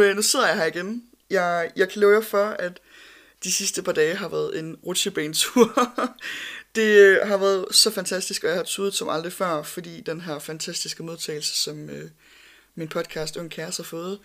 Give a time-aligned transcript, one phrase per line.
[0.00, 1.04] nu, øh, nu sidder jeg her igen.
[1.30, 2.80] Jeg, jeg kan love jer for, at
[3.44, 5.94] de sidste par dage har været en rutsjebanetur.
[6.76, 10.20] det øh, har været så fantastisk, og jeg har tudet som aldrig før, fordi den
[10.20, 12.10] her fantastiske modtagelse, som øh,
[12.74, 14.18] min podcast Ung Kæres har fået,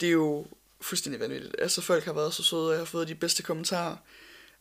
[0.00, 0.46] det er jo
[0.80, 1.54] fuldstændig vanvittigt.
[1.58, 3.96] Altså folk har været så søde, og jeg har fået de bedste kommentarer.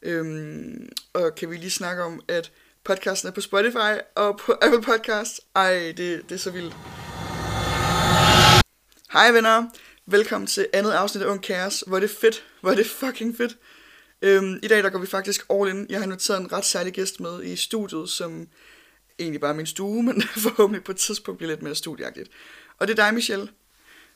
[0.01, 2.51] Øhm, og kan vi lige snakke om, at
[2.83, 5.39] podcasten er på Spotify og på Apple Podcast.
[5.55, 6.75] Ej, det, det er så vildt.
[9.13, 9.69] Hej venner,
[10.05, 11.83] velkommen til andet afsnit af Ung Kaos.
[11.87, 13.57] Hvor er det fedt, hvor er det fucking fedt.
[14.21, 15.87] Øhm, I dag der går vi faktisk all in.
[15.89, 18.47] Jeg har inviteret en ret særlig gæst med i studiet, som
[19.19, 22.29] egentlig bare er min stue, men forhåbentlig på et tidspunkt bliver lidt mere studieagtigt.
[22.79, 23.49] Og det er dig, Michelle.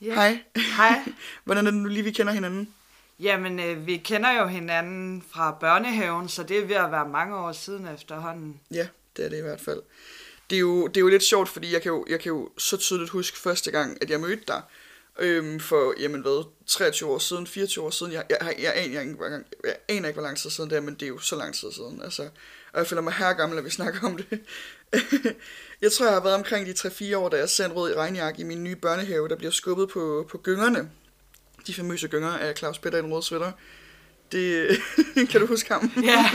[0.02, 0.14] Ja.
[0.14, 0.40] Hej.
[0.78, 1.00] Hej.
[1.44, 2.74] Hvordan er det nu lige, vi kender hinanden?
[3.20, 7.36] Jamen, øh, vi kender jo hinanden fra børnehaven, så det er ved at være mange
[7.36, 8.62] år siden efterhånden.
[8.72, 9.82] Ja, det er det i hvert fald.
[10.50, 12.50] Det er jo, det er jo lidt sjovt, fordi jeg kan jo, jeg kan jo
[12.58, 14.62] så tydeligt huske første gang, at jeg mødte dig.
[15.20, 18.12] Øhm, for, jamen hvad, 23 år siden, 24 år siden.
[18.12, 20.70] Jeg, jeg, jeg, jeg, aner, jeg, ikke, hvor jeg aner ikke, hvor lang tid siden
[20.70, 22.02] det er, men det er jo så lang tid siden.
[22.04, 22.24] Altså,
[22.74, 24.40] og jeg føler mig her gammel, når vi snakker om det.
[25.82, 28.42] jeg tror, jeg har været omkring de 3-4 år, da jeg ser en rød regnjakke
[28.42, 30.90] i min nye børnehave, der bliver skubbet på, på gyngerne.
[31.68, 33.52] De famøse gynger af Claus Peter i den røde sweater.
[34.32, 34.78] Det,
[35.32, 35.92] kan du huske ham?
[36.04, 36.30] Ja,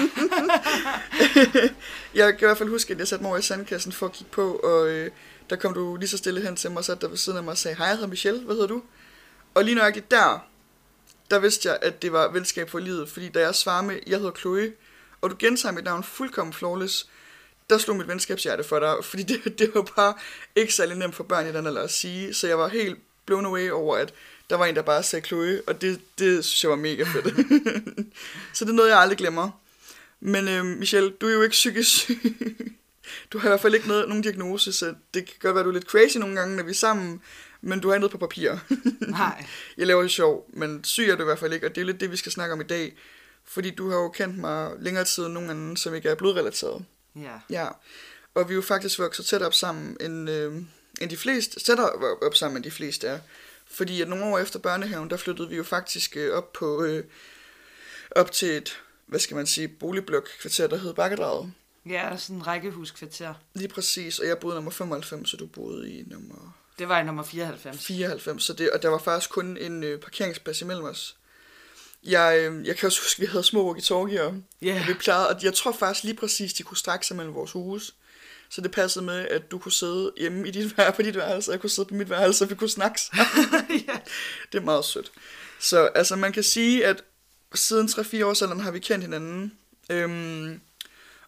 [2.15, 4.12] Jeg kan i hvert fald huske, at jeg satte mig over i sandkassen for at
[4.12, 5.11] kigge på, og øh,
[5.51, 7.45] der kom du lige så stille hen til mig og satte dig ved siden af
[7.45, 8.83] mig og sagde, hej, jeg hedder Michelle, hvad hedder du?
[9.55, 10.47] Og lige nøjagtigt der,
[11.31, 14.19] der vidste jeg, at det var venskab for livet, fordi da jeg svarede med, jeg
[14.19, 14.73] hedder Chloe,
[15.21, 17.09] og du gentager mit navn fuldkommen flawless,
[17.71, 20.15] der slog mit venskabshjerte for dig, fordi det, det var bare
[20.56, 23.47] ikke særlig nemt for børn i den alder at sige, så jeg var helt blown
[23.47, 24.15] away over, at
[24.51, 27.27] der var en, der bare sagde Chloe, og det, det synes jeg var mega fedt.
[28.55, 29.50] så det er noget, jeg aldrig glemmer.
[30.21, 32.77] Men øh, Michelle, du er jo ikke psykisk syg.
[33.32, 35.69] Du har i hvert fald ikke noget, nogen diagnose, så det kan godt være, du
[35.69, 37.21] er lidt crazy nogle gange, når vi er sammen,
[37.60, 38.53] men du har noget på papir.
[39.09, 39.47] nej.
[39.76, 41.84] Jeg laver det sjov, men syg er du i hvert fald ikke, og det er
[41.84, 42.97] lidt det, vi skal snakke om i dag.
[43.44, 46.84] Fordi du har jo kendt mig længere tid end nogen anden, som ikke er blodrelateret.
[47.16, 47.38] Ja.
[47.50, 47.69] Ja,
[48.34, 50.54] og vi er jo faktisk vokset tæt op sammen, end, øh,
[51.00, 51.91] end de fleste, tættere
[52.22, 53.19] op sammen, end de fleste er.
[53.66, 57.04] Fordi at nogle år efter børnehaven, der flyttede vi jo faktisk øh, op på, øh,
[58.10, 61.53] op til et, hvad skal man sige, boligblok-kvarter, der hed Bakkedraget.
[61.88, 63.34] Ja, sådan en rækkehuskvarter.
[63.54, 67.04] Lige præcis, og jeg boede nummer 95, og du boede i nummer Det var i
[67.04, 67.86] nummer 94.
[67.86, 71.16] 94, så det, og der var faktisk kun en øh, parkeringsplads imellem os.
[72.04, 75.28] Jeg, øh, jeg kan også huske, at vi havde små walkie-talkier, Ja, og vi plejede,
[75.28, 77.94] og jeg tror faktisk lige præcis, de kunne strække sig mellem vores hus.
[78.48, 81.50] Så det passede med, at du kunne sidde hjemme i dit, vær- på dit værelse,
[81.50, 83.26] og jeg kunne sidde på mit værelse, og vi kunne snakke sammen.
[83.88, 83.98] ja.
[84.52, 85.12] Det er meget sødt.
[85.60, 87.02] Så altså, man kan sige, at
[87.54, 89.52] siden 3-4 års alderen har vi kendt hinanden.
[89.91, 90.60] Øhm,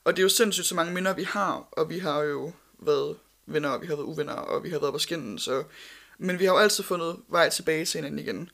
[0.04, 1.68] og det er jo sindssygt så mange minder, vi har.
[1.72, 4.92] Og vi har jo været venner, og vi har været uvenner, og vi har været
[4.92, 5.64] på skinden, Så...
[6.18, 8.50] Men vi har jo altid fundet vej tilbage til hinanden igen.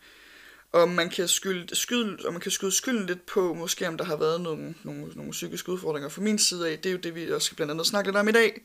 [0.73, 4.05] Og man kan skylde, skyde, og man kan skyde skylden lidt på, måske om der
[4.05, 6.79] har været nogle, nogle, nogle psykiske udfordringer fra min side af.
[6.79, 8.63] Det er jo det, vi også skal blandt andet snakke lidt om i dag.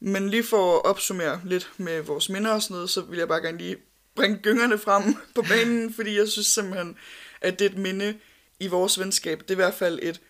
[0.00, 3.28] Men lige for at opsummere lidt med vores minder og sådan noget, så vil jeg
[3.28, 3.76] bare gerne lige
[4.14, 5.02] bringe gyngerne frem
[5.34, 6.96] på banen, fordi jeg synes simpelthen,
[7.40, 8.18] at det er et minde
[8.60, 9.40] i vores venskab.
[9.40, 10.20] Det er i hvert fald et,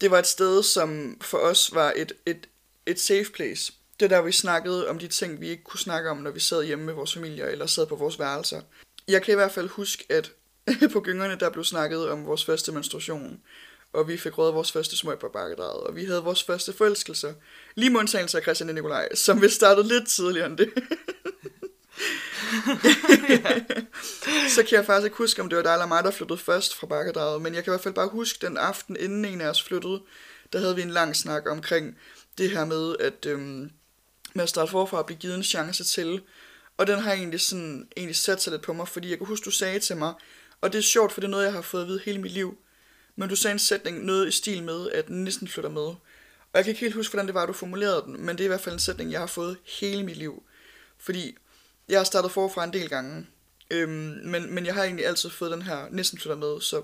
[0.00, 2.48] det var et sted, som for os var et, et,
[2.86, 3.72] et safe place.
[4.00, 6.40] Det er der, vi snakkede om de ting, vi ikke kunne snakke om, når vi
[6.40, 8.60] sad hjemme med vores familier, eller sad på vores værelser.
[9.08, 10.32] Jeg kan i hvert fald huske, at
[10.92, 13.40] på gyngerne, der blev snakket om vores første menstruation,
[13.92, 17.34] og vi fik røget vores første smøg på bakkedraget, og vi havde vores første forelskelser.
[17.74, 20.72] Lige med undtagelse af Christian og Nikolaj, som vi startede lidt tidligere end det.
[24.54, 26.76] så kan jeg faktisk ikke huske, om det var dig eller mig, der flyttede først
[26.76, 29.48] fra bakkedraget, men jeg kan i hvert fald bare huske den aften, inden en af
[29.48, 30.02] os flyttede,
[30.52, 31.98] der havde vi en lang snak omkring
[32.38, 33.70] det her med, at øhm,
[34.34, 36.22] med at starte forfra og blive givet en chance til.
[36.76, 39.44] Og den har egentlig, sådan, egentlig sat sig lidt på mig, fordi jeg kan huske,
[39.44, 40.14] du sagde til mig,
[40.60, 42.32] og det er sjovt, for det er noget, jeg har fået at vide hele mit
[42.32, 42.58] liv,
[43.16, 45.82] men du sagde en sætning, noget i stil med, at næsten flytter med.
[45.82, 48.44] Og jeg kan ikke helt huske, hvordan det var, du formulerede den, men det er
[48.44, 50.42] i hvert fald en sætning, jeg har fået hele mit liv.
[50.98, 51.36] Fordi
[51.88, 53.26] jeg har startet forfra en del gange,
[53.70, 56.82] øhm, men, men jeg har egentlig altid fået den her næsten flytter med, så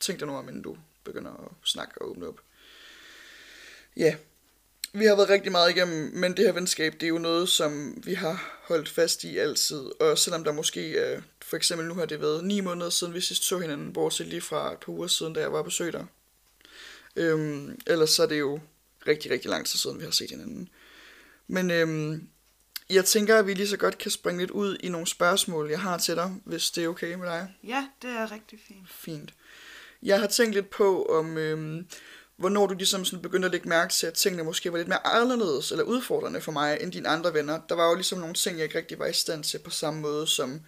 [0.00, 2.40] tænk dig nu om, inden du begynder at snakke og åbne op.
[3.96, 4.16] Ja,
[4.92, 8.02] vi har været rigtig meget igennem, men det her venskab, det er jo noget, som
[8.04, 10.00] vi har holdt fast i altid.
[10.00, 13.20] Og selvom der måske er, for eksempel nu har det været ni måneder siden, vi
[13.20, 15.92] sidst så hinanden, bortset lige fra et par uger siden, da jeg var på besøg
[15.92, 16.06] dig.
[17.16, 18.60] Øhm, ellers så er det jo
[19.06, 20.68] rigtig, rigtig lang tid siden, vi har set hinanden.
[21.46, 22.28] Men øhm,
[22.90, 25.80] jeg tænker, at vi lige så godt kan springe lidt ud i nogle spørgsmål, jeg
[25.80, 27.54] har til dig, hvis det er okay med dig.
[27.64, 28.90] ja, det er rigtig fint.
[28.90, 29.34] Fint.
[30.02, 31.86] Jeg har tænkt lidt på, om øhm,
[32.36, 35.06] hvornår du ligesom sådan begyndte at lægge mærke til, at tingene måske var lidt mere
[35.06, 37.60] anderledes eller udfordrende for mig end dine andre venner.
[37.68, 40.00] Der var jo ligesom nogle ting, jeg ikke rigtig var i stand til på samme
[40.00, 40.60] måde, som,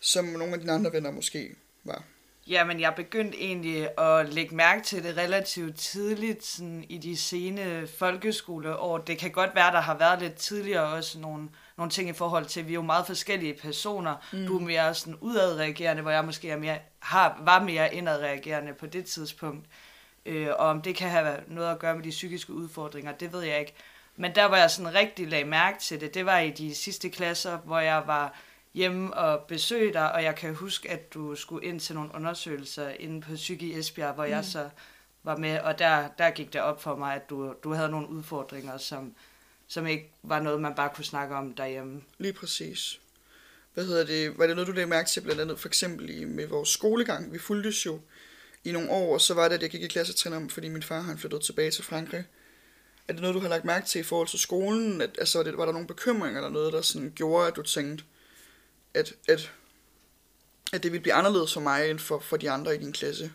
[0.00, 1.54] som nogle af dine andre venner måske
[1.84, 2.04] var.
[2.46, 7.86] Jamen, jeg begyndte egentlig at lægge mærke til det relativt tidligt sådan i de sene
[7.98, 8.98] folkeskoleår.
[8.98, 12.46] Det kan godt være, der har været lidt tidligere også nogle, nogle ting i forhold
[12.46, 14.14] til, vi er jo meget forskellige personer.
[14.32, 14.46] Mm.
[14.46, 18.86] Du er mere sådan udadreagerende, hvor jeg måske er mere, har, var mere indadreagerende på
[18.86, 19.66] det tidspunkt.
[20.26, 23.42] Øh, og om det kan have noget at gøre med de psykiske udfordringer, det ved
[23.42, 23.74] jeg ikke.
[24.16, 27.08] Men der, hvor jeg sådan rigtig lagde mærke til det, det var i de sidste
[27.08, 28.34] klasser, hvor jeg var
[28.74, 32.88] hjemme og besøge dig, og jeg kan huske, at du skulle ind til nogle undersøgelser
[32.88, 34.30] inde på Psyki Esbjerg, hvor mm.
[34.30, 34.70] jeg så
[35.22, 38.08] var med, og der, der gik det op for mig, at du, du havde nogle
[38.08, 39.14] udfordringer, som,
[39.68, 42.02] som ikke var noget, man bare kunne snakke om derhjemme.
[42.18, 43.00] Lige præcis.
[43.74, 44.38] Hvad hedder det?
[44.38, 47.32] Var det noget, du lagde mærke til blandt andet for eksempel i, med vores skolegang?
[47.32, 48.00] Vi fulgtes jo
[48.64, 50.82] i nogle år, og så var det, at jeg gik i klassetrin om, fordi min
[50.82, 52.24] far han flyttede tilbage til Frankrig.
[53.08, 55.00] Er det noget, du har lagt mærke til i forhold til skolen?
[55.00, 57.62] At, altså, var, det, var der nogle bekymringer eller noget, der sådan gjorde, at du
[57.62, 58.04] tænkte,
[58.94, 59.52] at, at,
[60.72, 63.32] at det ville blive anderledes for mig end for, for de andre i din klasse?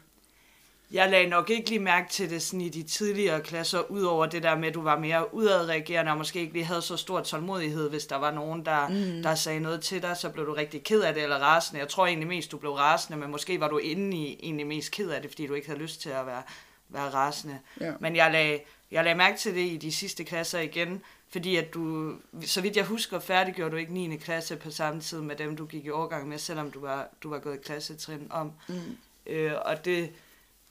[0.91, 4.43] Jeg lagde nok ikke lige mærke til det sådan i de tidligere klasser, udover det
[4.43, 7.89] der med, at du var mere udadreagerende, og måske ikke lige havde så stor tålmodighed,
[7.89, 9.23] hvis der var nogen, der, mm.
[9.23, 11.79] der sagde noget til dig, så blev du rigtig ked af det, eller rasende.
[11.79, 14.91] Jeg tror egentlig mest, du blev rasende, men måske var du inde i egentlig mest
[14.91, 16.43] ked af det, fordi du ikke havde lyst til at være,
[16.89, 17.59] være rasende.
[17.81, 17.91] Ja.
[17.99, 18.59] Men jeg lagde,
[18.91, 22.13] jeg lagde mærke til det i de sidste klasser igen, fordi at du,
[22.45, 24.17] så vidt jeg husker, færdiggjorde du ikke 9.
[24.17, 27.29] klasse på samme tid med dem, du gik i overgang med, selvom du var, du
[27.29, 28.51] var gået i klassetrin om.
[28.67, 28.97] Mm.
[29.25, 30.09] Øh, og det,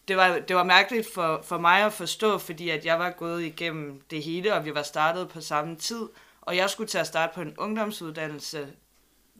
[0.08, 3.42] det, var, det var mærkeligt for, for mig at forstå, fordi at jeg var gået
[3.42, 6.08] igennem det hele, og vi var startet på samme tid,
[6.40, 8.68] og jeg skulle til at starte på en ungdomsuddannelse,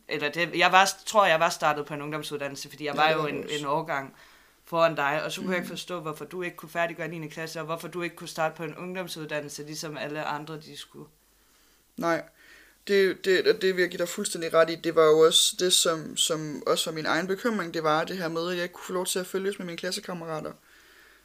[0.09, 3.11] eller det, jeg var, tror, jeg var startet på en ungdomsuddannelse, fordi jeg ja, var
[3.11, 4.15] jo en, en årgang
[4.67, 5.53] foran dig, og så kunne mm.
[5.53, 7.29] jeg ikke forstå, hvorfor du ikke kunne færdiggøre 9.
[7.29, 11.09] klasse, og hvorfor du ikke kunne starte på en ungdomsuddannelse, ligesom alle andre, de skulle.
[11.97, 12.23] Nej,
[12.89, 14.75] det, det, det jeg give dig fuldstændig ret i.
[14.75, 18.19] Det var jo også det, som, som også var min egen bekymring, det var det
[18.19, 20.53] her med, at jeg ikke kunne få lov til at følges med mine klassekammerater.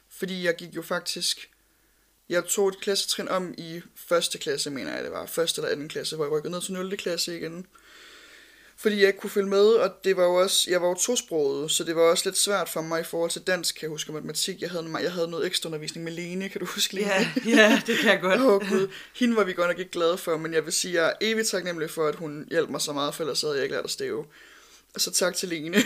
[0.08, 1.50] Fordi jeg gik jo faktisk,
[2.28, 5.88] jeg tog et klassetrin om i første klasse, mener jeg det var, første eller anden
[5.88, 6.96] klasse, hvor jeg rykkede ned til 0.
[6.96, 7.66] klasse igen
[8.82, 11.70] fordi jeg ikke kunne følge med, og det var jo også, jeg var jo tosproget,
[11.70, 14.12] så det var også lidt svært for mig i forhold til dansk, kan jeg huske,
[14.12, 14.60] matematik.
[14.60, 17.10] Jeg havde, jeg havde noget ekstra undervisning med Lene, kan du huske Lene?
[17.10, 18.40] Ja, ja det kan jeg godt.
[18.40, 20.94] Åh oh, gud, hende var vi godt nok ikke glade for, men jeg vil sige,
[20.94, 23.62] jeg er evigt taknemmelig for, at hun hjalp mig så meget, for ellers havde jeg
[23.62, 24.24] ikke lært at stave.
[24.96, 25.76] Så tak til Lene.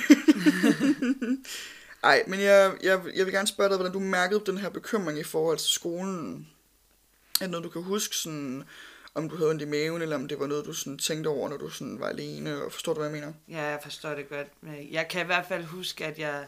[2.04, 5.19] Ej, men jeg, jeg, jeg vil gerne spørge dig, hvordan du mærkede den her bekymring
[5.19, 6.48] i forhold til skolen.
[7.40, 8.64] Er det noget, du kan huske sådan
[9.16, 11.48] om du havde ondt i maven, eller om det var noget, du sådan tænkte over,
[11.48, 13.32] når du sådan var alene, og forstår du, hvad jeg mener?
[13.48, 14.46] Ja, jeg forstår det godt.
[14.90, 16.46] Jeg kan i hvert fald huske, at jeg,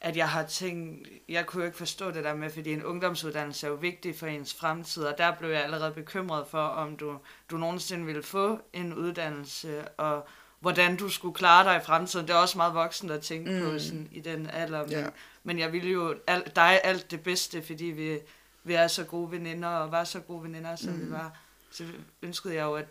[0.00, 3.70] at jeg har tænkt, jeg kunne ikke forstå det der med, fordi en ungdomsuddannelse er
[3.70, 7.18] jo vigtig for ens fremtid, og der blev jeg allerede bekymret for, om du,
[7.50, 10.26] du nogensinde ville få en uddannelse, og
[10.60, 12.28] hvordan du skulle klare dig i fremtiden.
[12.28, 13.60] Det er også meget voksen at tænke mm.
[13.60, 15.06] på sådan, i den alder, men, ja.
[15.44, 18.18] men jeg ville jo al, dig alt det bedste, fordi vi,
[18.64, 21.06] vi er så gode veninder, og var så gode veninder, som mm.
[21.06, 21.38] vi var
[21.76, 21.84] så
[22.22, 22.86] ønskede jeg jo, at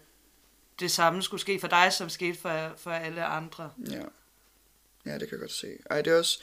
[0.80, 3.72] det samme skulle ske for dig, som skete for, for alle andre.
[3.90, 4.02] Ja.
[5.06, 5.78] ja, det kan jeg godt se.
[5.90, 6.40] Ej, det er også,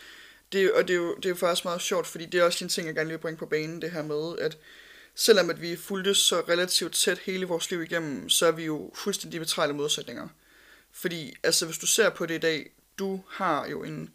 [0.52, 2.64] det, og det er, jo, det er jo faktisk meget sjovt, fordi det er også
[2.64, 4.58] en ting, jeg gerne vil bringe på banen, det her med, at
[5.14, 8.90] selvom at vi fulgte så relativt tæt hele vores liv igennem, så er vi jo
[8.94, 10.28] fuldstændig betragtelige modsætninger.
[10.92, 14.10] Fordi, altså hvis du ser på det i dag, du har jo en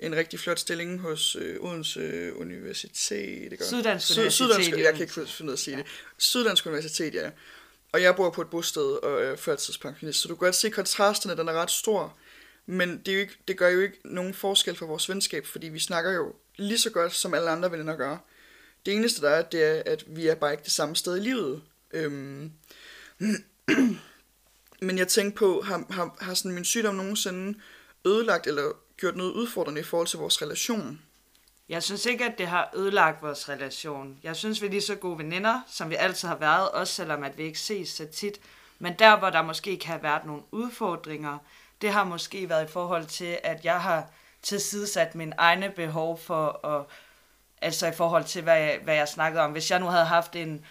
[0.00, 3.50] en rigtig flot stilling hos øh, Odense Universitet.
[3.50, 3.66] Det gør.
[3.66, 4.32] Syddansk Universitet.
[4.32, 5.82] Syddansk, jeg kan ikke finde ud at sige ja.
[5.82, 5.90] det.
[6.18, 7.30] Syddansk Universitet, ja.
[7.92, 11.36] Og jeg bor på et bosted og er førtidspensionist, så du kan godt se, kontrasterne
[11.36, 12.16] den er ret stor.
[12.66, 15.68] Men det, er jo ikke, det gør jo ikke nogen forskel for vores venskab, fordi
[15.68, 18.16] vi snakker jo lige så godt, som alle andre veninder gør.
[18.86, 21.20] Det eneste, der er, det er, at vi er bare ikke det samme sted i
[21.20, 21.62] livet.
[21.92, 22.52] Øhm.
[24.86, 27.58] Men jeg tænker på, har, har, har sådan min sygdom nogensinde
[28.06, 31.02] ødelagt eller gjort noget udfordrende i forhold til vores relation?
[31.68, 34.18] Jeg synes ikke, at det har ødelagt vores relation.
[34.22, 37.22] Jeg synes, vi er lige så gode veninder, som vi altid har været, også selvom
[37.22, 38.40] at vi ikke ses så tit.
[38.78, 41.38] Men der, hvor der måske kan have været nogle udfordringer,
[41.80, 44.10] det har måske været i forhold til, at jeg har
[44.42, 46.84] tilsidesat min egne behov for at,
[47.62, 49.52] altså i forhold til, hvad jeg, hvad jeg snakkede om.
[49.52, 50.64] Hvis jeg nu havde haft en,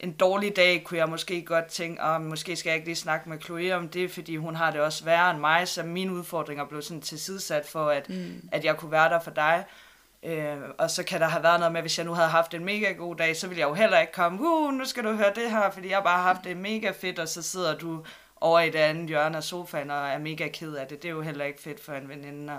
[0.00, 2.96] en dårlig dag, kunne jeg måske godt tænke, at oh, måske skal jeg ikke lige
[2.96, 6.12] snakke med Chloe om det, fordi hun har det også værre end mig, så mine
[6.12, 8.48] udfordringer blev sådan tilsidesat for, at, mm.
[8.52, 9.64] at jeg kunne være der for dig.
[10.22, 12.64] Øh, og så kan der have været noget med, hvis jeg nu havde haft en
[12.64, 15.32] mega god dag, så ville jeg jo heller ikke komme, uh, nu skal du høre
[15.34, 18.04] det her, fordi jeg bare har haft det mega fedt, og så sidder du
[18.40, 21.02] over i det andet hjørne af sofaen og er mega ked af det.
[21.02, 22.58] Det er jo heller ikke fedt for en veninde at,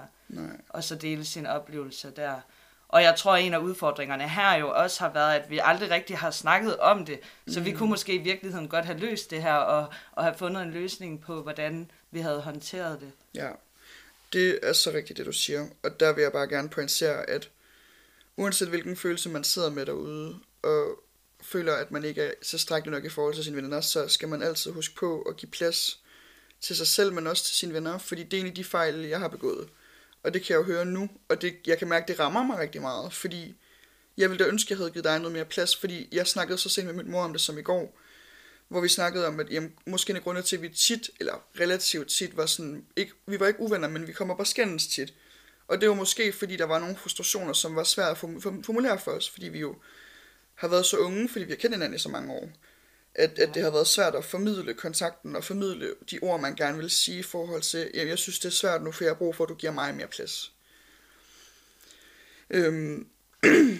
[0.70, 2.36] og så dele sine oplevelser der.
[2.90, 5.90] Og jeg tror, at en af udfordringerne her jo også har været, at vi aldrig
[5.90, 7.20] rigtig har snakket om det.
[7.48, 7.66] Så mm.
[7.66, 10.72] vi kunne måske i virkeligheden godt have løst det her, og, og have fundet en
[10.72, 13.12] løsning på, hvordan vi havde håndteret det.
[13.36, 13.50] Ja,
[14.34, 15.68] det er så rigtigt, det du siger.
[15.84, 17.50] Og der vil jeg bare gerne pointere, at
[18.38, 21.04] uanset hvilken følelse man sidder med derude, og
[21.42, 24.28] føler, at man ikke er så strækkelig nok i forhold til sine venner, så skal
[24.28, 26.00] man altid huske på at give plads
[26.62, 28.96] til sig selv, men også til sine venner, fordi det er en af de fejl,
[28.96, 29.70] jeg har begået.
[30.24, 32.44] Og det kan jeg jo høre nu, og det, jeg kan mærke, at det rammer
[32.44, 33.56] mig rigtig meget, fordi
[34.18, 36.58] jeg ville da ønske, at jeg havde givet dig noget mere plads, fordi jeg snakkede
[36.58, 38.00] så sent med min mor om det som i går,
[38.68, 41.34] hvor vi snakkede om, at jamen, måske en af grunde til, at vi tit, eller
[41.60, 45.14] relativt tit, var sådan, ikke, vi var ikke uvenner, men vi kommer på skændes tit.
[45.68, 48.18] Og det var måske, fordi der var nogle frustrationer, som var svært at
[48.66, 49.76] formulere for os, fordi vi jo
[50.56, 52.50] har været så unge, fordi vi har kendt hinanden i så mange år,
[53.16, 56.78] at, at det har været svært at formidle kontakten og formidle de ord, man gerne
[56.78, 59.18] vil sige i forhold til, jamen, jeg synes, det er svært nu, for jeg har
[59.18, 60.52] brug for, at du giver mig mere plads.
[62.50, 63.08] Øhm.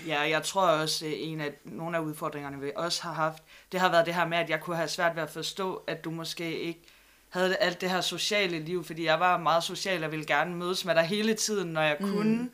[0.08, 3.80] ja, jeg tror også, at en af nogle af udfordringerne, vi også har haft, det
[3.80, 6.12] har været det her med, at jeg kunne have svært ved at forstå, at du
[6.12, 6.82] måske ikke
[7.30, 10.86] havde alt det her sociale liv, fordi jeg var meget social og ville gerne mødes
[10.86, 12.12] med dig hele tiden, når jeg mm.
[12.12, 12.50] kunne.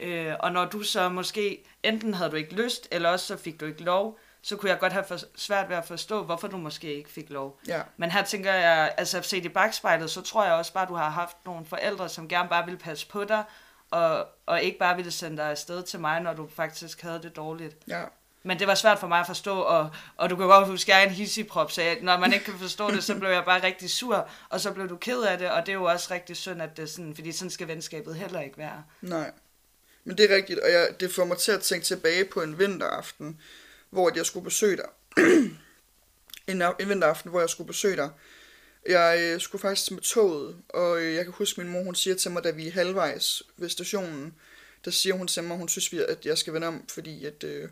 [0.00, 3.60] Øh, og når du så måske, enten havde du ikke lyst, eller også så fik
[3.60, 6.56] du ikke lov, så kunne jeg godt have for, svært ved at forstå, hvorfor du
[6.56, 7.60] måske ikke fik lov.
[7.68, 7.82] Ja.
[7.96, 10.94] Men her tænker jeg, altså set i bagspejlet, så tror jeg også bare, at du
[10.94, 13.44] har haft nogle forældre, som gerne bare ville passe på dig,
[13.90, 17.36] og, og ikke bare ville sende dig afsted til mig, når du faktisk havde det
[17.36, 17.76] dårligt.
[17.88, 18.02] Ja.
[18.42, 20.96] Men det var svært for mig at forstå, og, og du kan godt huske, at
[20.96, 23.44] jeg er en hissigprop, så jeg, når man ikke kan forstå det, så blev jeg
[23.44, 26.14] bare rigtig sur, og så blev du ked af det, og det er jo også
[26.14, 28.84] rigtig synd, at det er sådan, fordi sådan skal venskabet heller ikke være.
[29.00, 29.30] Nej,
[30.04, 32.58] men det er rigtigt, og jeg, det får mig til at tænke tilbage på en
[32.58, 33.40] vinteraften,
[33.94, 34.88] hvor jeg skulle besøge dig.
[36.50, 38.10] en, en vinteraften, hvor jeg skulle besøge dig.
[38.88, 42.16] Jeg øh, skulle faktisk med toget, og øh, jeg kan huske, min mor hun siger
[42.16, 44.34] til mig, da vi er halvvejs ved stationen,
[44.84, 47.68] der siger hun til mig, hun synes, at jeg skal vende om, fordi at, øh,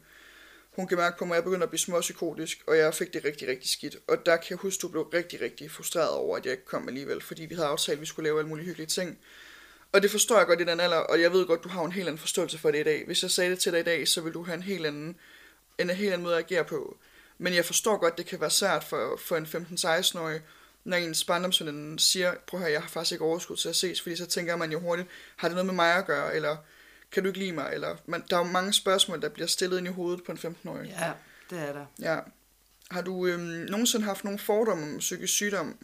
[0.77, 3.25] hun kan mærke på mig, at jeg begynder at blive småpsykotisk, og jeg fik det
[3.25, 3.97] rigtig, rigtig skidt.
[4.09, 6.65] Og der kan jeg huske, at du blev rigtig, rigtig frustreret over, at jeg ikke
[6.65, 9.19] kom alligevel, fordi vi havde aftalt, at vi skulle lave alle mulige hyggelige ting.
[9.93, 11.93] Og det forstår jeg godt i den alder, og jeg ved godt, du har en
[11.93, 13.07] helt anden forståelse for det i dag.
[13.07, 15.17] Hvis jeg sagde det til dig i dag, så vil du have en helt anden
[15.79, 16.97] en helt anden måde at agere på.
[17.39, 20.41] Men jeg forstår godt, det kan være svært for, for en 15-16-årig,
[20.85, 24.17] når ens barndomsveninde siger, prøv høre, jeg har faktisk ikke overskud til at ses, fordi
[24.17, 26.57] så tænker man jo hurtigt, har det noget med mig at gøre, eller
[27.13, 29.79] kan du ikke lide mig, eller man, der er jo mange spørgsmål, der bliver stillet
[29.79, 30.95] ind i hovedet på en 15-årig.
[31.01, 31.13] Ja,
[31.51, 31.87] det er der.
[32.01, 32.19] Ja.
[32.91, 35.79] Har du øhm, nogensinde haft nogle fordomme om psykisk sygdom?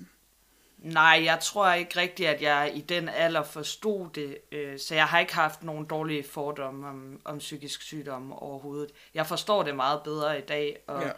[0.79, 5.07] Nej, jeg tror ikke rigtigt, at jeg i den alder forstod det, øh, så jeg
[5.07, 8.91] har ikke haft nogen dårlige fordomme om, om psykisk sygdom overhovedet.
[9.15, 11.13] Jeg forstår det meget bedre i dag, og, ja.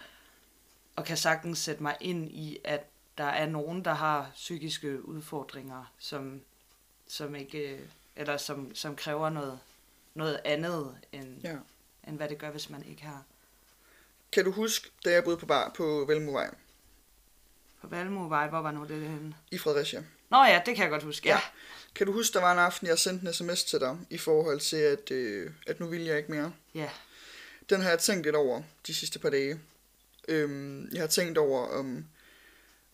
[0.96, 2.86] og kan sagtens sætte mig ind i, at
[3.18, 6.40] der er nogen, der har psykiske udfordringer, som,
[7.08, 7.80] som ikke,
[8.16, 9.58] eller som, som kræver noget,
[10.14, 11.56] noget andet, end, ja.
[12.08, 13.24] end hvad det gør, hvis man ikke har.
[14.32, 16.50] Kan du huske, da jeg boede på bar på Velmovej?
[17.80, 19.34] På Valmovej, hvor var nu det henne?
[19.50, 20.04] I Fredericia.
[20.30, 21.34] Nå ja, det kan jeg godt huske, ja.
[21.34, 21.40] ja.
[21.94, 24.60] Kan du huske, der var en aften, jeg sendte en sms til dig, i forhold
[24.60, 26.52] til, at, øh, at nu vil jeg ikke mere?
[26.74, 26.90] Ja.
[27.70, 29.60] Den har jeg tænkt lidt over de sidste par dage.
[30.28, 32.04] Øhm, jeg har tænkt over, om,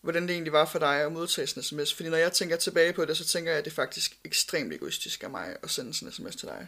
[0.01, 1.93] hvordan det egentlig var for dig at modtage sådan en sms.
[1.93, 4.73] Fordi når jeg tænker tilbage på det, så tænker jeg, at det er faktisk ekstremt
[4.73, 6.67] egoistisk af mig at sende sådan en sms til dig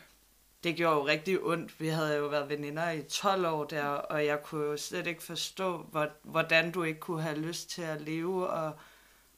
[0.63, 1.80] det gjorde jo rigtig ondt.
[1.80, 5.24] Vi havde jo været veninder i 12 år der, og jeg kunne jo slet ikke
[5.24, 5.86] forstå,
[6.24, 8.74] hvordan du ikke kunne have lyst til at leve, og,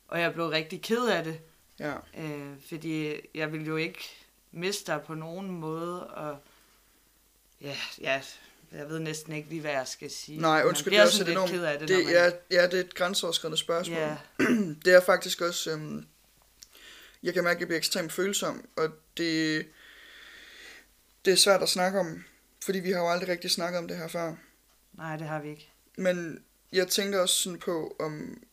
[0.07, 1.39] og jeg blev rigtig ked af det.
[1.79, 1.93] Ja.
[2.17, 4.09] Øh, fordi jeg ville jo ikke
[4.51, 6.37] miste dig på nogen måde, og
[7.61, 8.21] ja, ja,
[8.71, 10.41] jeg ved næsten ikke lige, hvad jeg skal sige.
[10.41, 12.13] Nej, undskyld, det er også enormt, ked af det, det man...
[12.13, 13.97] ja, ja, det er et grænseoverskridende spørgsmål.
[13.97, 14.17] Ja.
[14.85, 16.05] det er faktisk også, øhm,
[17.23, 19.65] jeg kan mærke, at jeg bliver ekstremt følsom, og det,
[21.25, 22.23] det er svært at snakke om,
[22.65, 24.35] fordi vi har jo aldrig rigtig snakket om det her før.
[24.93, 25.71] Nej, det har vi ikke.
[25.97, 28.43] Men jeg tænkte også sådan på, om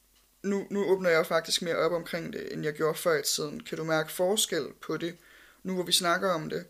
[0.42, 3.60] nu, nu åbner jeg faktisk mere op omkring det, end jeg gjorde før i tiden.
[3.60, 5.16] Kan du mærke forskel på det,
[5.62, 6.66] nu hvor vi snakker om det,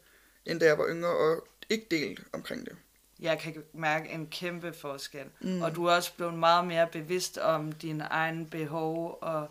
[0.47, 2.77] end da jeg var yngre og ikke delt omkring det?
[3.21, 5.27] Jeg kan mærke en kæmpe forskel.
[5.41, 5.63] Mm.
[5.63, 9.49] Og du er også blevet meget mere bevidst om dine egne behov og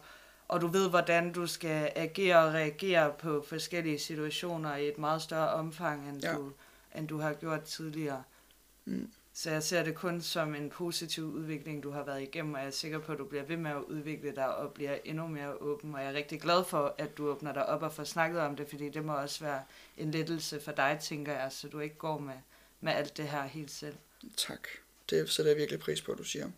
[0.48, 5.22] og du ved, hvordan du skal agere og reagere på forskellige situationer i et meget
[5.22, 6.36] større omfang, end, ja.
[6.36, 6.52] du,
[6.96, 8.24] end du har gjort tidligere.
[8.86, 9.12] Mm.
[9.34, 12.68] Så jeg ser det kun som en positiv udvikling, du har været igennem, og jeg
[12.68, 15.54] er sikker på, at du bliver ved med at udvikle dig og bliver endnu mere
[15.62, 15.96] åben.
[15.96, 18.56] Og jeg er rigtig glad for, at du åbner dig op og får snakket om
[18.56, 19.64] det, fordi det må også være
[19.98, 22.34] en lettelse for dig, tænker jeg, så du ikke går med,
[22.82, 23.96] med alt det her helt selv.
[24.38, 24.68] Tak.
[25.10, 26.50] Det sætter jeg virkelig pris på, at du siger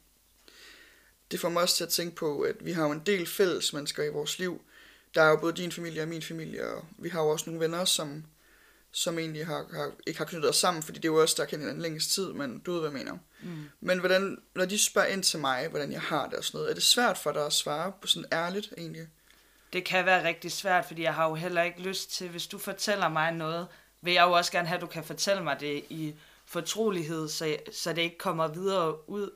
[1.31, 3.73] det får mig også til at tænke på, at vi har jo en del fælles
[3.73, 4.61] mennesker i vores liv.
[5.15, 7.59] Der er jo både din familie og min familie, og vi har jo også nogle
[7.59, 8.23] venner, som,
[8.91, 11.45] som egentlig har, har, ikke har knyttet os sammen, fordi det er jo også der
[11.45, 13.17] kendt hinanden længst tid, men du ved, hvad jeg mener.
[13.41, 13.69] Mm.
[13.79, 16.69] Men hvordan, når de spørger ind til mig, hvordan jeg har det og sådan noget,
[16.69, 19.07] er det svært for dig at svare på sådan ærligt egentlig?
[19.73, 22.57] Det kan være rigtig svært, fordi jeg har jo heller ikke lyst til, hvis du
[22.57, 23.67] fortæller mig noget,
[24.01, 27.57] vil jeg jo også gerne have, at du kan fortælle mig det i fortrolighed, så,
[27.71, 29.29] så det ikke kommer videre ud.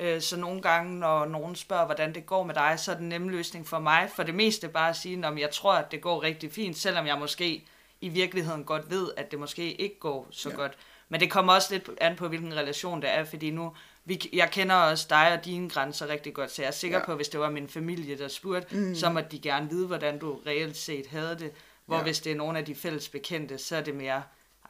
[0.00, 3.08] Øh, Så nogle gange, når nogen spørger, hvordan det går med dig, så er den
[3.08, 6.00] nemme løsning for mig, for det meste bare at sige, at jeg tror, at det
[6.00, 7.64] går rigtig fint, selvom jeg måske
[8.00, 10.54] i virkeligheden godt ved, at det måske ikke går så Ja.
[10.56, 10.72] godt.
[11.08, 13.72] Men det kommer også lidt an på, hvilken relation det er, fordi nu,
[14.04, 17.04] vi, jeg kender også dig og dine grænser rigtig godt, så jeg er sikker Ja.
[17.04, 18.94] på, at hvis det var min familie, der spurgte, mm.
[18.94, 21.52] så måtte de gerne vide, hvordan du reelt set havde det.
[21.86, 22.02] Hvor Ja.
[22.02, 24.22] hvis det er nogle af de fælles bekendte, så er det mere,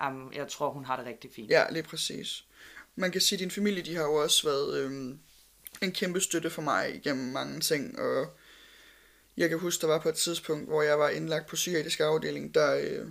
[0.06, 1.50] um, jeg tror, hun har det rigtig fint.
[1.50, 2.44] Ja, lige præcis.
[3.00, 5.18] Man kan sige, at din familie, de har jo også været øhm,
[5.82, 8.38] en kæmpe støtte for mig igennem mange ting, og
[9.36, 12.54] jeg kan huske, der var på et tidspunkt, hvor jeg var indlagt på psykiatrisk afdeling,
[12.54, 13.06] der, øh,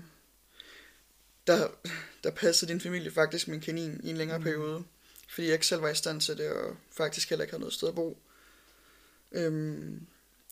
[1.48, 1.68] der,
[2.24, 4.44] der passede din familie faktisk min kanin i en længere mm.
[4.44, 4.84] periode,
[5.30, 7.74] fordi jeg ikke selv var i stand til det, og faktisk heller ikke havde noget
[7.74, 8.22] sted at bo.
[9.32, 10.08] Øhm,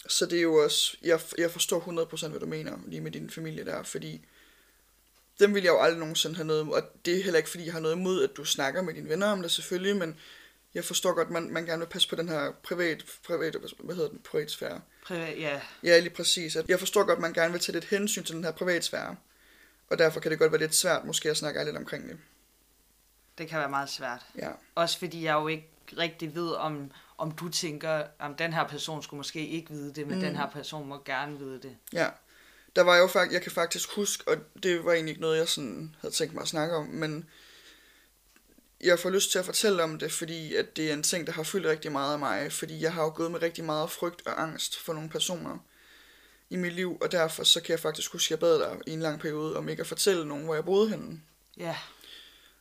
[0.08, 3.30] så det er jo også, jeg, jeg forstår 100% hvad du mener lige med din
[3.30, 4.26] familie der, fordi
[5.40, 7.74] dem vil jeg jo aldrig nogensinde have noget og det er heller ikke fordi jeg
[7.74, 10.20] har noget imod, at du snakker med dine venner om det selvfølgelig, men
[10.74, 14.10] jeg forstår godt, man, man gerne vil passe på den her privat, privat hvad hedder
[14.10, 14.82] den, privatsfære.
[15.06, 16.56] Privat, ja, Ja, lige præcis.
[16.56, 19.16] At jeg forstår godt, man gerne vil tage lidt hensyn til den her privatsfære.
[19.90, 22.18] Og derfor kan det godt være lidt svært måske at snakke lidt omkring det.
[23.38, 24.26] det kan være meget svært.
[24.38, 28.68] Ja, Også fordi jeg jo ikke rigtig ved, om, om du tænker, om den her
[28.68, 30.22] person skulle måske ikke vide det, men mm.
[30.22, 31.78] den her person må gerne vide det.
[31.94, 32.10] ja.
[32.78, 35.48] Der var jo faktisk, jeg kan faktisk huske, og det var egentlig ikke noget, jeg
[35.48, 37.30] sådan havde tænkt mig at snakke om, men
[38.82, 41.34] jeg får lyst til at fortælle om det, fordi at det er en ting, der
[41.34, 44.28] har fyldt rigtig meget af mig, fordi jeg har jo gået med rigtig meget frygt
[44.28, 45.58] og angst for nogle personer
[46.50, 48.92] i mit liv, og derfor så kan jeg faktisk huske, at jeg bad dig i
[48.92, 51.22] en lang periode om ikke at fortælle nogen, hvor jeg boede henne.
[51.58, 51.76] Ja,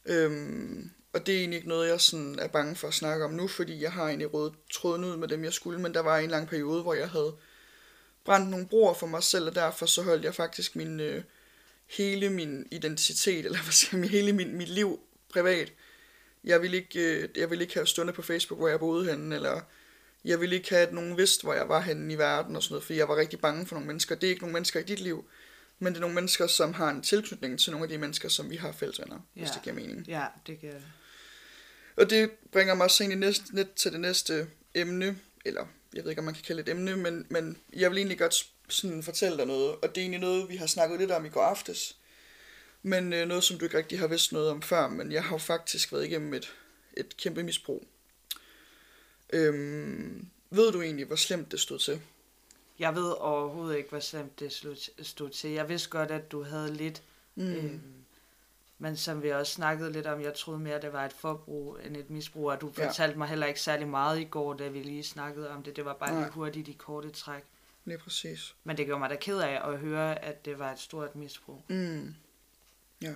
[0.07, 3.33] Øhm, og det er egentlig ikke noget, jeg sådan er bange for at snakke om
[3.33, 6.19] nu, fordi jeg har egentlig rådet tråden ud med dem, jeg skulle, men der var
[6.19, 7.37] en lang periode, hvor jeg havde
[8.27, 11.23] brændt nogle broer for mig selv, og derfor så holdt jeg faktisk min, øh,
[11.87, 15.73] hele min identitet, eller hvad skal jeg, hele min, mit liv privat.
[16.45, 19.35] Jeg ville ikke, øh, jeg ville ikke have stundet på Facebook, hvor jeg boede henne,
[19.35, 19.61] eller
[20.25, 22.73] jeg ville ikke have, at nogen vidste, hvor jeg var henne i verden og sådan
[22.73, 24.15] noget, fordi jeg var rigtig bange for nogle mennesker.
[24.15, 25.25] Det er ikke nogle mennesker i dit liv,
[25.79, 28.51] men det er nogle mennesker, som har en tilknytning til nogle af de mennesker, som
[28.51, 29.41] vi har fælles venner, ja.
[29.41, 30.07] hvis det giver mening.
[30.09, 30.75] ja, det kan
[31.97, 36.11] Og det bringer mig så egentlig næste, net til det næste emne, eller jeg ved
[36.11, 39.03] ikke, om man kan kalde det et emne, men, men jeg vil egentlig godt sådan
[39.03, 41.43] fortælle dig noget, og det er egentlig noget, vi har snakket lidt om i går
[41.43, 41.97] aftes,
[42.83, 45.35] men øh, noget, som du ikke rigtig har vidst noget om før, men jeg har
[45.35, 46.55] jo faktisk været igennem et,
[46.97, 47.87] et kæmpe misbrug.
[49.33, 52.01] Øhm, ved du egentlig, hvor slemt det stod til?
[52.79, 54.53] Jeg ved overhovedet ikke, hvor slemt det
[55.03, 55.51] stod, til.
[55.51, 57.03] Jeg vidste godt, at du havde lidt,
[57.35, 57.53] mm.
[57.53, 57.81] øhm,
[58.79, 61.97] men som vi også snakkede lidt om, jeg troede mere, det var et forbrug end
[61.97, 62.89] et misbrug, og du Ja.
[62.89, 65.77] fortalte mig heller ikke særlig meget i går, da vi lige snakkede om det.
[65.77, 66.21] Det var bare Nej.
[66.23, 67.43] lige hurtigt i korte træk.
[67.85, 68.55] Lige præcis.
[68.65, 71.63] Men det gjorde mig da ked af at høre, at det var et stort misbrug.
[71.69, 72.15] Mm.
[73.03, 73.13] Ja.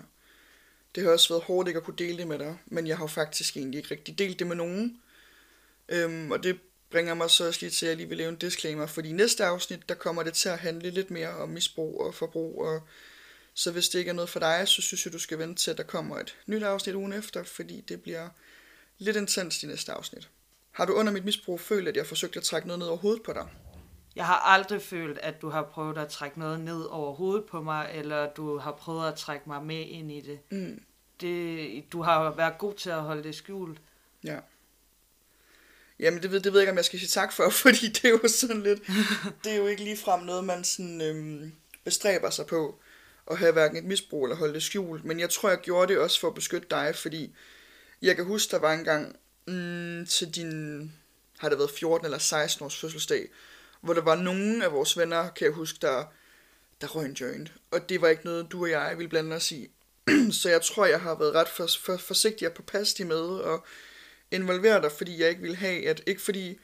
[0.94, 3.06] Det har også været hårdt ikke at kunne dele det med dig, men jeg har
[3.06, 5.00] faktisk egentlig ikke rigtig delt det med nogen.
[5.88, 8.36] Øhm, og det bringer mig så også lige til, at jeg lige vil lave en
[8.36, 12.00] disclaimer, fordi i næste afsnit, der kommer det til at handle lidt mere om misbrug
[12.00, 12.82] og forbrug, og
[13.60, 15.70] så hvis det ikke er noget for dig, så synes jeg, du skal vente til,
[15.70, 18.28] at der kommer et nyt afsnit ugen efter, fordi det bliver
[18.98, 20.30] lidt intens i næste afsnit.
[20.70, 23.22] Har du under mit misbrug følt, at jeg forsøgte at trække noget ned over hovedet
[23.22, 23.46] på dig?
[24.16, 27.62] Jeg har aldrig følt, at du har prøvet at trække noget ned over hovedet på
[27.62, 30.38] mig, eller du har prøvet at trække mig med ind i det.
[30.50, 30.82] Mm.
[31.20, 33.80] det du har været god til at holde det skjult.
[34.24, 34.38] Ja.
[35.98, 38.04] Jamen, det ved, det ved jeg ikke, om jeg skal sige tak for, fordi det
[38.04, 38.80] er jo sådan lidt,
[39.44, 41.52] det er jo ikke ligefrem noget, man sådan, øhm,
[41.84, 42.80] bestræber sig på
[43.30, 45.04] at have hverken et misbrug eller holde det skjult.
[45.04, 47.34] Men jeg tror, jeg gjorde det også for at beskytte dig, fordi
[48.02, 49.16] jeg kan huske, der var en gang
[49.46, 50.92] mm, til din,
[51.38, 53.28] har det været 14 eller 16 års fødselsdag,
[53.80, 56.04] hvor der var nogen af vores venner, kan jeg huske, der,
[56.80, 57.52] der røg en joint.
[57.70, 59.70] Og det var ikke noget, du og jeg ville blande os i.
[60.40, 63.66] Så jeg tror, jeg har været ret for, for, forsigtig og påpasselig med, og
[64.30, 66.58] involvere dig, fordi jeg ikke vil have, at ikke fordi,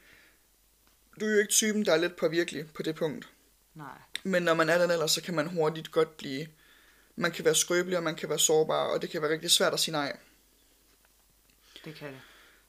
[1.21, 3.29] du er jo ikke typen, der er lidt påvirkelig på det punkt.
[3.75, 3.99] Nej.
[4.25, 6.47] Men når man er den alder, så kan man hurtigt godt blive,
[7.17, 9.73] man kan være skrøbelig, og man kan være sårbar, og det kan være rigtig svært
[9.73, 10.17] at sige nej.
[11.85, 12.21] Det kan det.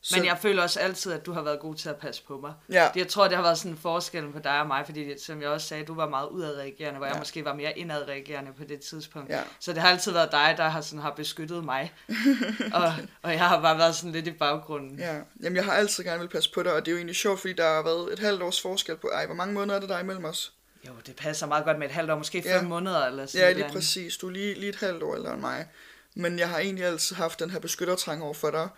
[0.02, 2.40] Så, Men jeg føler også altid, at du har været god til at passe på
[2.40, 2.54] mig.
[2.72, 5.42] ja, Jeg tror, det har været sådan en forskel på dig og mig, fordi som
[5.42, 7.06] jeg også sagde, du var meget udadreagerende, hvor.
[7.08, 7.12] Ja.
[7.12, 9.30] jeg måske var mere indadreagerende på det tidspunkt.
[9.30, 11.94] ja, Så det har altid været dig, der har, sådan, har beskyttet mig.
[12.74, 15.00] og, og jeg har bare været sådan lidt i baggrunden.
[15.00, 15.22] ja.
[15.44, 17.40] Jamen, jeg har altid gerne vil passe på dig, og det er jo egentlig sjovt,
[17.40, 19.90] fordi der har været et halvt års forskel på, ej, hvor mange måneder er det
[19.90, 20.54] der imellem os?
[20.88, 22.62] Jo, det passer meget godt med et halvt år, måske fem Ja.
[22.62, 23.76] måneder eller sådan Ja, et lige eller andet.
[23.82, 24.18] præcis.
[24.18, 25.68] Du er lige, lige et halvt år ældre end mig.
[26.16, 28.70] Men jeg har egentlig altid haft den her beskyttertrang over for dig.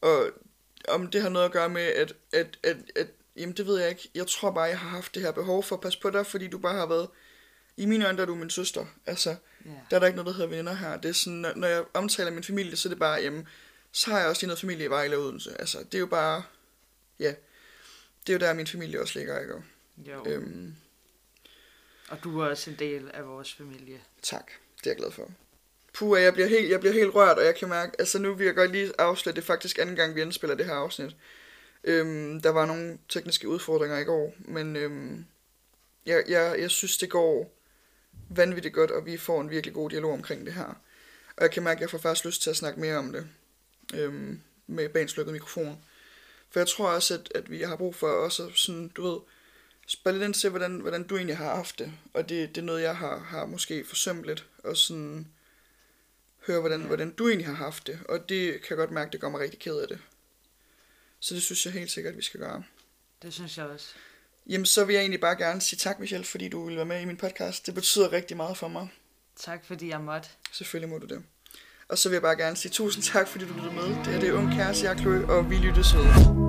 [0.00, 0.30] Og
[0.88, 3.88] om det har noget at gøre med, at, at, at, at jamen det ved jeg
[3.88, 4.10] ikke.
[4.14, 6.48] Jeg tror bare, jeg har haft det her behov for at passe på dig, fordi
[6.48, 7.08] du bare har været,
[7.76, 8.86] i mine øjne, der er du min søster.
[9.06, 9.70] Altså, Ja.
[9.90, 10.96] der er der ikke noget, der hedder veninder her.
[10.96, 13.48] Det er sådan, når- jeg omtaler min familie, så er det bare, jamen,
[13.92, 15.60] så har jeg også lige noget familie i Vejle og Odense.
[15.60, 16.42] Altså, det er jo bare,
[17.20, 17.34] ja,
[18.26, 19.54] det er jo der, min familie også ligger, ikke?
[19.96, 20.24] Jo.
[20.26, 20.74] øhm,
[22.08, 24.00] og du er også en del af vores familie.
[24.22, 25.30] Tak, det er jeg glad for.
[25.92, 28.44] Puh, jeg bliver, helt, jeg bliver helt rørt, og jeg kan mærke, altså nu vil
[28.44, 31.16] jeg godt lige afsløre, det er faktisk anden gang, vi indspiller det her afsnit.
[31.84, 35.26] Øhm, der var nogle tekniske udfordringer i går, men øhm,
[36.06, 37.54] jeg, jeg, jeg synes, det går
[38.28, 40.80] vanvittigt godt, og vi får en virkelig god dialog omkring det her.
[41.36, 43.28] Og jeg kan mærke, at jeg får faktisk lyst til at snakke mere om det
[43.94, 45.78] øhm, med bag en mikrofon.
[46.50, 49.20] For jeg tror også, at, at vi har brug for også sådan, du ved,
[49.88, 51.92] spørge lidt ind til, hvordan, hvordan du egentlig har haft det.
[52.14, 54.46] Og det, det er noget, jeg har, har måske forsømt lidt.
[54.64, 55.26] Og sådan
[56.46, 57.98] høre, hvordan, hvordan du egentlig har haft det.
[58.08, 59.98] Og det kan jeg godt mærke, det gør mig rigtig ked af det.
[61.20, 62.62] Så det synes jeg helt sikkert, vi skal gøre.
[63.22, 63.88] Det synes jeg også.
[64.46, 67.00] Jamen, så vil jeg egentlig bare gerne sige tak, Michelle, fordi du vil være med
[67.00, 67.66] i min podcast.
[67.66, 68.88] Det betyder rigtig meget for mig.
[69.36, 70.28] Tak fordi jeg måtte.
[70.52, 71.22] Selvfølgelig må du det.
[71.88, 73.84] Og så vil jeg bare gerne sige tusind tak, fordi du lyttede med.
[73.84, 76.47] Det her det er Ung Kæreste, jeg er Chloe, og vi lyttes ved.